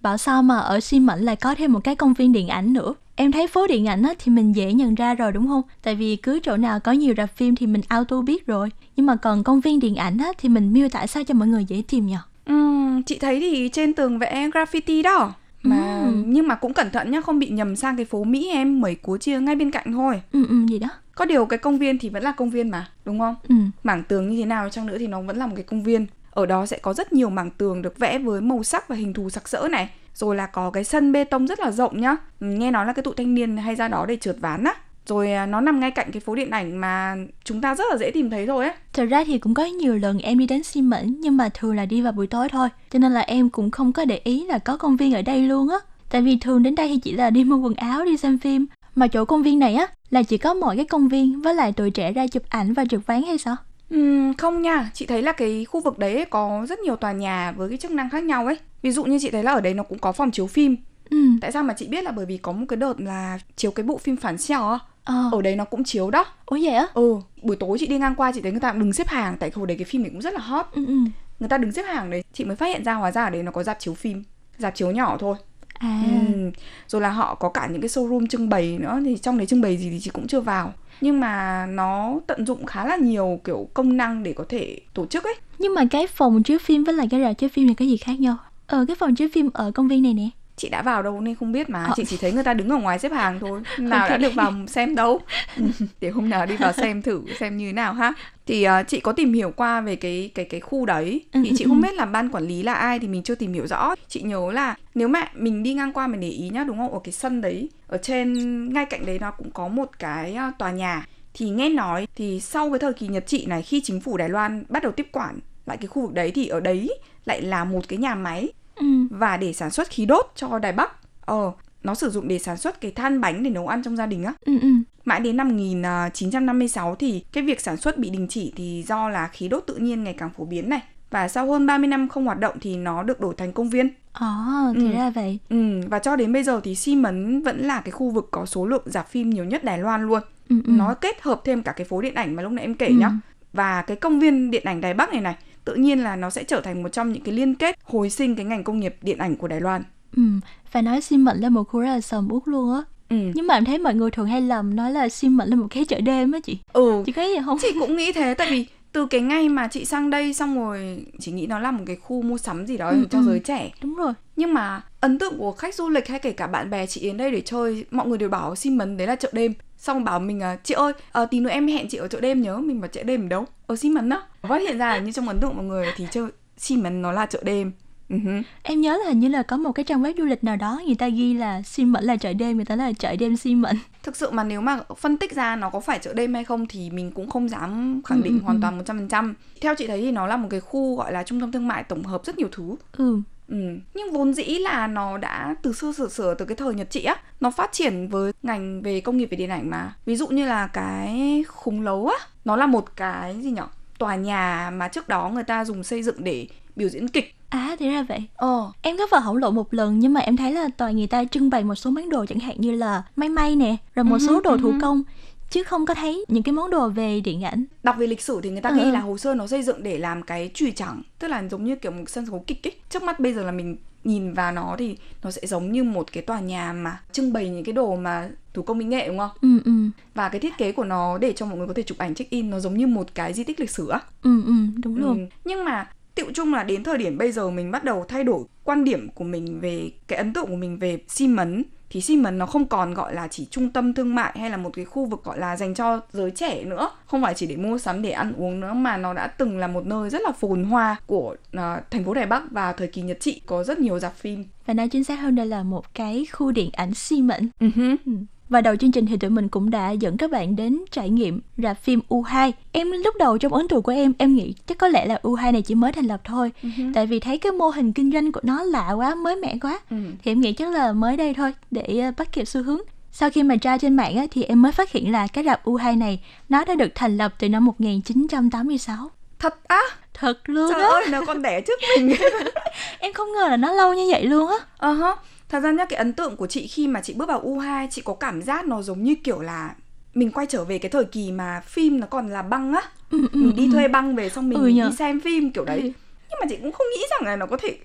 [0.00, 2.72] Bảo sao mà ở Xi Mẫn lại có thêm một cái công viên điện ảnh
[2.72, 2.94] nữa.
[3.20, 5.62] Em thấy phố điện ảnh á, thì mình dễ nhận ra rồi đúng không?
[5.82, 8.68] Tại vì cứ chỗ nào có nhiều rạp phim thì mình auto biết rồi.
[8.96, 11.48] Nhưng mà còn công viên điện ảnh á, thì mình miêu tả sao cho mọi
[11.48, 12.16] người dễ tìm nhỉ?
[12.44, 15.32] Ừm, chị thấy thì trên tường vẽ graffiti đó.
[15.62, 16.32] Mà Ừm.
[16.32, 18.94] nhưng mà cũng cẩn thận nhá, không bị nhầm sang cái phố Mỹ em, mấy
[18.94, 20.22] cúa chia ngay bên cạnh thôi.
[20.32, 20.88] Ừ ừ gì đó.
[21.14, 23.34] Có điều cái công viên thì vẫn là công viên mà, đúng không?
[23.48, 23.54] Ừ.
[23.82, 26.06] Mảng tường như thế nào chăng nữa thì nó vẫn là một cái công viên.
[26.30, 29.12] Ở đó sẽ có rất nhiều mảng tường được vẽ với màu sắc và hình
[29.12, 29.90] thù sặc sỡ này.
[30.14, 32.16] Rồi là có cái sân bê tông rất là rộng nhá.
[32.40, 34.74] Ừ, nghe nói là cái tụ thanh niên hay ra đó để trượt ván á.
[35.06, 37.96] Rồi à, nó nằm ngay cạnh cái phố điện ảnh mà chúng ta rất là
[37.96, 38.74] dễ tìm thấy rồi ấy.
[38.92, 41.76] Thật ra thì cũng có nhiều lần em đi đến xin Mẫn nhưng mà thường
[41.76, 42.68] là đi vào buổi tối thôi.
[42.90, 45.40] Cho nên là em cũng không có để ý là có công viên ở đây
[45.40, 45.76] luôn á.
[46.10, 48.66] Tại vì thường đến đây thì chỉ là đi mua quần áo, đi xem phim.
[48.94, 51.72] Mà chỗ công viên này á là chỉ có mỗi cái công viên với lại
[51.72, 53.56] tuổi trẻ ra chụp ảnh và trượt ván hay sao?
[53.90, 57.12] Ừm, không nha, chị thấy là cái khu vực đấy ấy có rất nhiều tòa
[57.12, 58.58] nhà với cái chức năng khác nhau ấy.
[58.82, 60.76] Ví dụ như chị thấy là ở đấy nó cũng có phòng chiếu phim.
[61.10, 61.16] Ừ.
[61.40, 63.84] Tại sao mà chị biết là bởi vì có một cái đợt là chiếu cái
[63.84, 64.78] bộ phim phản xeo á.
[65.04, 65.28] Ờ.
[65.32, 66.24] Ở đấy nó cũng chiếu đó.
[66.46, 66.86] Ủa vậy á?
[66.94, 69.50] Ừ, buổi tối chị đi ngang qua chị thấy người ta đứng xếp hàng tại
[69.54, 70.66] hồi đấy cái phim này cũng rất là hot.
[70.72, 70.94] Ừ ừ.
[71.40, 73.42] Người ta đứng xếp hàng đấy, chị mới phát hiện ra hóa ra ở đấy
[73.42, 74.24] nó có dạp chiếu phim,
[74.58, 75.36] dạp chiếu nhỏ thôi.
[75.80, 76.02] À.
[76.04, 76.50] Ừ.
[76.88, 79.60] Rồi là họ có cả những cái showroom trưng bày nữa thì trong đấy trưng
[79.60, 80.72] bày gì thì chị cũng chưa vào.
[81.00, 85.06] Nhưng mà nó tận dụng khá là nhiều kiểu công năng để có thể tổ
[85.06, 85.34] chức ấy.
[85.58, 87.96] Nhưng mà cái phòng chiếu phim với lại cái rạp chiếu phim này có gì
[87.96, 88.36] khác nhau?
[88.66, 90.28] Ờ cái phòng chiếu phim ở công viên này nè.
[90.60, 91.84] Chị đã vào đâu nên không biết mà.
[91.84, 91.92] Ờ.
[91.96, 93.60] chị chỉ thấy người ta đứng ở ngoài xếp hàng thôi.
[93.78, 95.20] Nào đã được vào xem đâu.
[95.56, 95.64] Ừ,
[96.00, 98.12] để hôm nào đi vào xem thử xem như thế nào ha.
[98.46, 101.24] Thì ờ, chị có tìm hiểu qua về cái cái cái khu đấy.
[101.32, 101.68] Ừ, thì ừ, chị ừ.
[101.68, 103.94] không biết là ban quản lý là ai thì mình chưa tìm hiểu rõ.
[104.08, 106.92] Chị nhớ là nếu mà mình đi ngang qua mình để ý nhá đúng không?
[106.92, 108.34] Ở cái sân đấy ở trên
[108.72, 111.06] ngay cạnh đấy nó cũng có một cái ờ, tòa nhà.
[111.34, 114.28] Thì nghe nói thì sau cái thời kỳ Nhật trị này khi chính phủ Đài
[114.28, 117.64] Loan bắt đầu tiếp quản lại cái khu vực đấy thì ở đấy lại là
[117.64, 118.48] một cái nhà máy
[118.80, 118.86] Ừ.
[119.10, 120.90] và để sản xuất khí đốt cho Đài Bắc.
[121.20, 124.06] Ờ, nó sử dụng để sản xuất cái than bánh để nấu ăn trong gia
[124.06, 124.32] đình á.
[124.46, 124.68] Ừ ừ.
[125.04, 129.28] Mãi đến năm 1956 thì cái việc sản xuất bị đình chỉ thì do là
[129.28, 130.80] khí đốt tự nhiên ngày càng phổ biến này.
[131.10, 133.90] Và sau hơn 30 năm không hoạt động thì nó được đổi thành công viên.
[134.12, 134.26] Ờ
[134.74, 134.92] thì Ừ.
[134.92, 135.38] ra vậy.
[135.48, 138.46] Ừ, và cho đến bây giờ thì Xi Mấn vẫn là cái khu vực có
[138.46, 140.22] số lượng rạp phim nhiều nhất Đài Loan luôn.
[140.48, 140.70] Ừ ừ.
[140.72, 142.94] Nó kết hợp thêm cả cái phố điện ảnh mà lúc nãy em kể Ừ.
[142.94, 143.10] nhá.
[143.52, 145.34] Và cái công viên điện ảnh Đài Bắc này này,
[145.70, 148.36] tự nhiên là nó sẽ trở thành một trong những cái liên kết hồi sinh
[148.36, 149.82] cái ngành công nghiệp điện ảnh của Đài Loan.
[150.16, 150.22] Ừ.
[150.70, 152.82] Phải nói Xi Mẫn là một khu rất là sầm uất luôn á.
[153.08, 153.16] Ừ.
[153.34, 155.66] Nhưng mà em thấy mọi người thường hay lầm nói là Xi Mẫn là một
[155.70, 156.58] cái chợ đêm á chị.
[156.72, 157.58] Ừ, Chị thấy vậy không?
[157.62, 161.06] chị cũng nghĩ thế tại vì từ cái ngày mà chị sang đây xong rồi
[161.20, 163.24] chị nghĩ nó là một cái khu mua sắm gì đó Ừ, cho ừ.
[163.24, 164.12] giới trẻ Đúng rồi.
[164.36, 167.16] nhưng mà ấn tượng của khách du lịch hay kể cả bạn bè chị đến
[167.16, 170.20] đây để chơi mọi người đều bảo xin mấn đấy là chợ đêm xong bảo
[170.20, 172.80] mình à, chị ơi à, tí nữa em hẹn chị ở chợ đêm nhớ mình
[172.80, 175.28] bảo chợ đêm ở đâu ở xi mấn á phát hiện ra là như trong
[175.28, 177.72] ấn tượng mọi người thì chơi xi mấn nó là chợ đêm
[178.10, 178.42] hứ.
[178.62, 180.80] Em nhớ là hình như là có một cái trang web du lịch nào đó
[180.86, 183.54] người ta ghi là Xi Mẫn là chợ đêm, người ta là chợ đêm Xi
[183.54, 183.76] Mẫn.
[184.02, 186.66] thực sự mà nếu mà phân tích ra nó có phải chợ đêm hay không
[186.66, 190.10] thì mình cũng không dám khẳng định ừ, hoàn toàn 100% theo chị thấy thì
[190.12, 192.48] nó là một cái khu gọi là trung tâm thương mại tổng hợp rất nhiều
[192.52, 193.20] thứ Ừ.
[193.50, 193.56] Ừ.
[193.94, 197.04] Nhưng vốn dĩ là nó đã từ xưa sửa sửa từ cái thời Nhật trị
[197.04, 199.94] á Nó phát triển với ngành về công nghiệp về điện ảnh mà.
[200.06, 203.66] Ví dụ như là cái khung lấu á Nó là một cái gì nhở?
[203.98, 207.34] Tòa nhà mà trước đó người ta dùng xây dựng để biểu diễn kịch.
[207.48, 208.18] À thì ra vậy.
[208.36, 208.72] Ờ.
[208.82, 211.24] Em có vào hổng lộ một lần nhưng mà em thấy là toàn người ta
[211.24, 214.16] trưng bày một số món đồ chẳng hạn như là may may nè, rồi một
[214.20, 215.02] Ừ số đồ ừ thủ công
[215.50, 217.64] chứ không có thấy những cái món đồ về điện ảnh.
[217.82, 218.90] Đọc về lịch sử thì người ta Ừ, ghi ừ.
[218.90, 221.76] là hồ sơ nó xây dựng để làm cái chùy chẳng Tức là giống như
[221.76, 224.76] kiểu một sân khấu kịch ấy Trước mắt bây giờ là mình nhìn vào nó
[224.78, 227.96] thì nó sẽ giống như một cái tòa nhà mà trưng bày những cái đồ
[227.96, 229.30] mà thủ công mỹ nghệ đúng không?
[229.42, 229.72] Ừ ừ.
[230.14, 232.30] Và cái thiết kế của nó để cho mọi người có thể chụp ảnh check
[232.30, 235.18] in nó giống như một cái di tích lịch sử á Ừ ừ, đúng luôn.
[235.18, 235.24] Ừ.
[235.44, 238.44] Nhưng mà tiệu chung là đến thời điểm bây giờ mình bắt đầu thay đổi
[238.64, 242.16] quan điểm của mình về cái ấn tượng của mình về xi mấn thì xi
[242.16, 244.84] mấn nó không còn gọi là chỉ trung tâm thương mại hay là một cái
[244.84, 248.02] khu vực gọi là dành cho giới trẻ nữa không phải chỉ để mua sắm
[248.02, 250.96] để ăn uống nữa mà nó đã từng là một nơi rất là phồn hoa
[251.06, 254.16] của à, thành phố Đài Bắc và thời kỳ Nhật trị có rất nhiều dạp
[254.16, 257.48] phim Và nói chính xác hơn đây là một cái khu điện ảnh Xi Mẫn.
[257.60, 257.96] Hứ.
[258.06, 258.12] Ừ.
[258.50, 261.40] Và đầu chương trình thì tụi mình cũng đã dẫn các bạn đến trải nghiệm
[261.58, 262.52] rạp phim U2.
[262.72, 265.52] Em lúc đầu trong ấn tượng của em, em nghĩ chắc có lẽ là U2
[265.52, 266.52] này chỉ mới thành lập thôi.
[266.94, 269.80] Tại vì thấy cái mô hình kinh doanh của nó lạ quá, mới mẻ quá.
[269.90, 269.96] Ừ.
[270.24, 272.80] Thì em nghĩ chắc là mới đây thôi, để ờ, bắt kịp xu hướng.
[273.12, 275.64] sau khi mà tra trên mạng á, thì em mới phát hiện là cái rạp
[275.64, 279.10] U2 này nó đã được thành lập từ năm 1986.
[279.38, 279.80] Thật á?
[280.14, 280.88] Thật luôn Trời á.
[280.88, 282.14] ơi, nó còn đẻ trước mình.
[282.98, 284.56] Em không ngờ là nó lâu như vậy luôn á.
[284.78, 285.16] Ờ hả.
[285.50, 288.02] Thật ra nhá, cái ấn tượng của chị khi mà chị bước vào U2, chị
[288.02, 289.76] có cảm giác nó giống như kiểu là
[290.14, 292.82] mình quay trở về cái thời kỳ mà phim nó còn là băng á.
[293.10, 293.72] Ừ, ừ, mình đi ừ.
[293.72, 294.84] thuê băng về xong mình, Ừ nhờ.
[294.84, 295.84] đi xem phim kiểu đấy.
[296.30, 297.78] Nhưng mà chị cũng không nghĩ rằng là nó có thể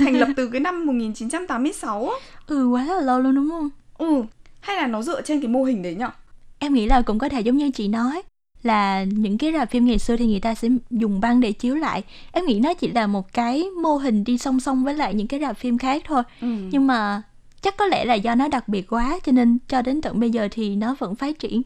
[0.00, 2.16] thành lập từ cái năm 1986 á.
[2.46, 3.68] Ừ, quá là lâu luôn đúng không?
[3.98, 4.22] Ừ,
[4.60, 6.10] hay là nó dựa trên cái mô hình đấy nhở?
[6.58, 8.22] Em nghĩ là cũng có thể giống như chị nói
[8.66, 11.74] là những cái rạp phim ngày xưa thì người ta sẽ dùng băng để chiếu
[11.74, 12.02] lại.
[12.32, 15.26] Em nghĩ nó chỉ là một cái mô hình đi song song với lại những
[15.28, 16.22] cái rạp phim khác thôi.
[16.40, 16.46] Ừ.
[16.70, 17.22] Nhưng mà
[17.62, 20.30] chắc có lẽ là do nó đặc biệt quá cho nên cho đến tận bây
[20.30, 21.62] giờ thì nó vẫn phát triển.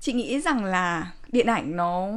[0.00, 2.08] chị nghĩ rằng là điện ảnh nó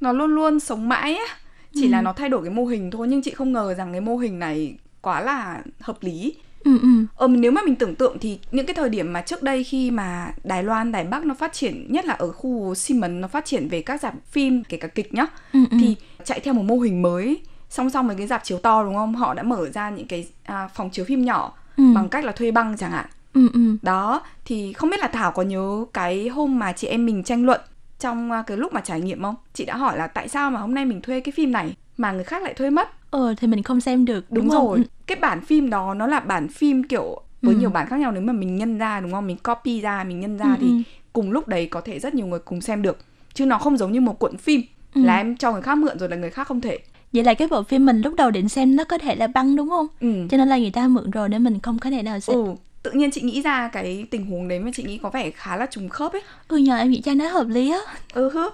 [0.00, 1.34] nó luôn luôn sống mãi á
[1.74, 1.88] chỉ Ừ.
[1.90, 4.16] là nó thay đổi cái mô hình thôi nhưng chị không ngờ rằng cái mô
[4.16, 6.34] hình này quá là hợp lý
[6.66, 6.88] Ừ ừ.
[7.16, 9.90] ờ nếu mà mình tưởng tượng thì những cái thời điểm mà trước đây khi
[9.90, 13.44] mà Đài Loan Đài Bắc nó phát triển nhất là ở khu Simon nó phát
[13.44, 15.76] triển về các dạp phim kể cả kịch nhá Ừ, ừ.
[15.80, 18.94] thì chạy theo một mô hình mới song song với cái dạp chiếu to đúng
[18.94, 21.84] không họ đã mở ra những cái à, phòng chiếu phim nhỏ Ừ.
[21.94, 23.76] bằng cách là thuê băng chẳng hạn Ừ ừ.
[23.82, 27.44] đó thì không biết là thảo có nhớ cái hôm mà chị em mình tranh
[27.46, 27.60] luận
[28.00, 30.60] trong à, cái lúc mà trải nghiệm không chị đã hỏi là tại sao mà
[30.60, 33.46] hôm nay mình thuê cái phim này mà người khác lại thuê mất Ờ thì
[33.46, 34.66] mình không xem được đúng, đúng, không?
[34.66, 37.58] rồi cái bản phim đó nó là bản phim kiểu với Ừ.
[37.60, 40.20] nhiều bản khác nhau nếu mà mình nhân ra đúng không mình copy ra mình
[40.20, 40.82] nhân ra Ừ, thì ừ.
[41.12, 42.98] cùng lúc đấy có thể rất nhiều người cùng xem được
[43.34, 44.62] chứ nó không giống như một cuộn phim
[44.94, 45.02] Ừ.
[45.02, 46.78] là em cho người khác mượn rồi là người khác không thể
[47.12, 49.56] Vậy là cái bộ phim mình lúc đầu định xem nó có thể là băng
[49.56, 49.86] đúng không?
[50.00, 52.36] ừ Cho nên là người ta mượn rồi để mình không có thể nào xem.
[52.36, 52.44] ừ
[52.82, 55.56] tự nhiên chị nghĩ ra cái tình huống đấy mà chị nghĩ có vẻ khá
[55.56, 57.78] là trùng khớp ấy Ừ nhờ em nghĩ cho nó hợp lý á.
[58.14, 58.48] ừ hứ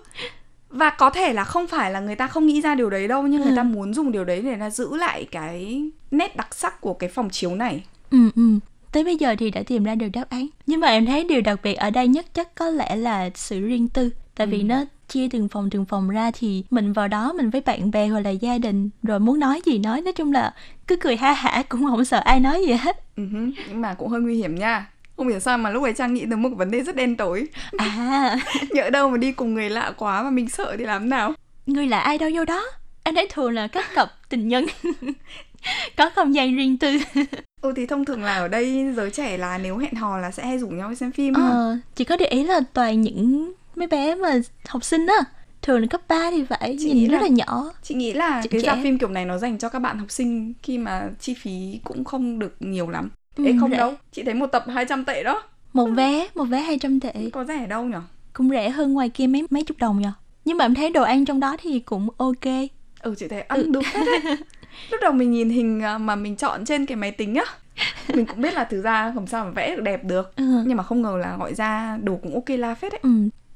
[0.72, 3.22] và có thể là không phải là người ta không nghĩ ra điều đấy đâu
[3.22, 3.56] nhưng người Ừ.
[3.56, 7.08] ta muốn dùng điều đấy để là giữ lại cái nét đặc sắc của cái
[7.10, 8.42] phòng chiếu này Ừ ừ.
[8.92, 10.46] Tới bây giờ thì đã tìm ra được đáp án.
[10.66, 13.60] Nhưng mà em thấy điều đặc biệt ở đây nhất chắc có lẽ là sự
[13.60, 14.10] riêng tư.
[14.34, 14.64] Tại vì Ừ.
[14.64, 18.06] nó chia từng phòng từng phòng ra thì mình vào đó mình với bạn bè
[18.06, 20.54] hoặc là gia đình rồi muốn nói gì nói nói chung là
[20.86, 23.16] cứ cười ha hả cũng không sợ ai nói gì hết.
[23.16, 23.22] ừ
[23.68, 26.26] nhưng mà cũng hơi nguy hiểm nha không hiểu sao mà lúc ấy trang nghĩ
[26.30, 27.46] tới một vấn đề rất đen tối.
[27.78, 28.36] À,
[28.70, 31.32] nhỡ đâu mà đi cùng người lạ quá mà mình sợ thì làm nào?
[31.66, 32.64] Người là ai đâu vô đó.
[33.04, 34.66] Em thấy thường là các cặp tình nhân.
[35.96, 36.98] Có không gian riêng tư.
[37.62, 40.46] ừ thì thông thường là ở đây giới trẻ là nếu hẹn hò là sẽ
[40.46, 43.86] hay rủ nhau đi xem phim Ờ, chị có để ý là toàn những mấy
[43.88, 45.24] bé mà học sinh á.
[45.62, 47.70] Thường là cấp 3 thì phải Chị nghĩ nhìn rất là- là nhỏ.
[47.82, 48.66] chị nghĩ là Chị cái trẻ.
[48.66, 51.80] dạp phim kiểu này nó dành cho các bạn học sinh khi mà chi phí
[51.84, 53.76] cũng không được nhiều lắm Ừ, Ê không rẻ.
[53.76, 53.94] đâu.
[54.12, 55.42] Chị thấy một tập 200 tệ đó.
[55.72, 57.12] Một vé một vé 200 tệ.
[57.32, 58.00] Có rẻ đâu nhở?
[58.32, 60.12] Cũng rẻ hơn ngoài kia mấy mấy chục đồng nhờ
[60.44, 62.44] nhưng mà em thấy đồ ăn trong đó thì cũng ok.
[63.02, 64.36] Ừ chị thấy ăn được hết đấy.
[64.90, 67.44] Lúc đầu mình nhìn hình à, mà mình chọn trên cái máy tính á
[68.14, 70.36] mình cũng biết là thực ra không sao mà vẽ được đẹp được.
[70.36, 70.44] Ừ.
[70.66, 73.00] nhưng mà không ngờ là gọi ra đồ cũng ok la phết đấy.
[73.02, 73.10] Ừ.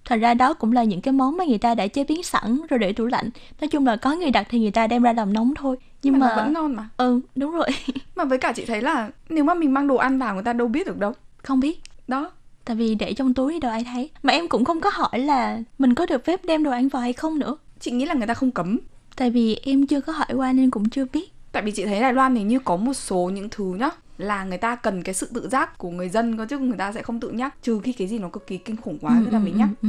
[0.06, 2.60] thật ra đó cũng là những cái món mà người ta đã chế biến sẵn
[2.68, 3.30] rồi để tủ lạnh.
[3.60, 5.76] Nói chung là có người đặt thì người ta đem ra làm nóng thôi.
[6.02, 6.88] Nhưng mà, mà vẫn ngon mà.
[6.96, 7.68] Ừ đúng rồi.
[8.16, 10.52] Mà với cả chị thấy là nếu mà mình mang đồ ăn vào người ta
[10.52, 11.12] đâu biết được đâu.
[11.42, 11.80] Không biết.
[12.08, 12.30] Đó.
[12.64, 14.10] Tại vì để trong túi thì đâu ai thấy.
[14.22, 17.02] Mà em cũng không có hỏi là mình có được phép đem đồ ăn vào
[17.02, 17.56] hay không nữa.
[17.80, 18.78] Chị nghĩ là người ta không cấm.
[19.16, 21.32] Tại vì em chưa có hỏi qua nên cũng chưa biết.
[21.52, 24.44] Tại vì chị thấy Đài Loan hình như có một số những thứ nhá là
[24.44, 27.02] người ta cần cái sự tự giác của người dân cơ chứ người ta sẽ
[27.02, 29.42] không tự nhắc trừ khi cái gì nó cực kỳ kinh khủng quá là ừ,
[29.44, 29.88] mình nhắc ừ.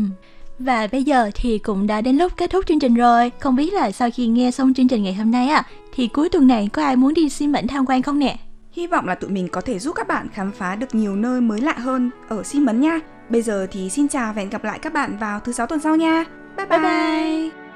[0.59, 3.31] Và bây giờ thì cũng đã đến lúc kết thúc chương trình rồi.
[3.39, 5.63] Không biết là sau khi nghe xong chương trình ngày hôm nay á,
[5.95, 8.37] thì cuối tuần này có ai muốn đi xin mệnh tham quan không nè?
[8.71, 11.41] Hy vọng là tụi mình có thể giúp các bạn khám phá được nhiều nơi
[11.41, 12.99] mới lạ hơn ở Xi Mấn nha.
[13.29, 15.79] Bây giờ thì xin chào và hẹn gặp lại các bạn vào thứ sáu tuần
[15.79, 16.25] sau nha.
[16.57, 16.79] Bye bye.
[16.79, 17.66] Bye bye!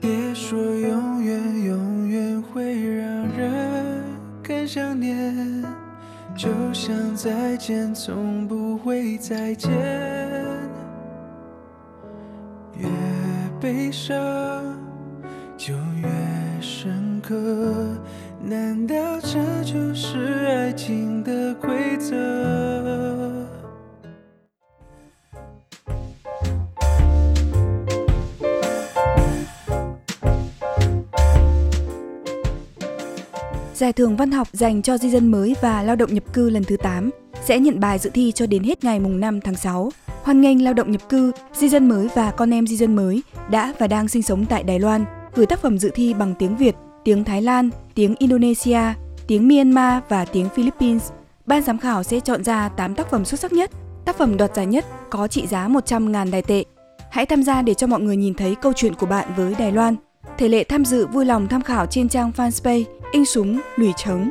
[0.00, 4.02] 别说永远，永远会让人
[4.42, 5.62] 更想念，
[6.34, 9.70] 就像再见，从不会再见。
[12.78, 12.88] 越
[13.60, 14.16] 悲伤
[15.58, 16.08] 就越
[16.62, 17.36] 深刻，
[18.42, 19.44] 难道真
[33.90, 36.64] Giải thưởng văn học dành cho di dân mới và lao động nhập cư lần
[36.64, 37.10] thứ 8
[37.44, 39.90] sẽ nhận bài dự thi cho đến hết ngày mùng 5 tháng 6.
[40.22, 43.22] Hoan nghênh lao động nhập cư, di dân mới và con em di dân mới
[43.50, 46.56] đã và đang sinh sống tại Đài Loan gửi tác phẩm dự thi bằng tiếng
[46.56, 46.74] Việt,
[47.04, 48.80] tiếng Thái Lan, tiếng Indonesia,
[49.26, 51.10] tiếng Myanmar và tiếng Philippines.
[51.46, 53.70] Ban giám khảo sẽ chọn ra 8 tác phẩm xuất sắc nhất.
[54.04, 56.64] Tác phẩm đoạt giải nhất có trị giá 100.000 đài tệ.
[57.10, 59.72] Hãy tham gia để cho mọi người nhìn thấy câu chuyện của bạn với Đài
[59.72, 59.96] Loan.
[60.38, 64.30] Thể lệ tham dự vui lòng tham khảo trên trang fanpage In Súng Lùi Trống.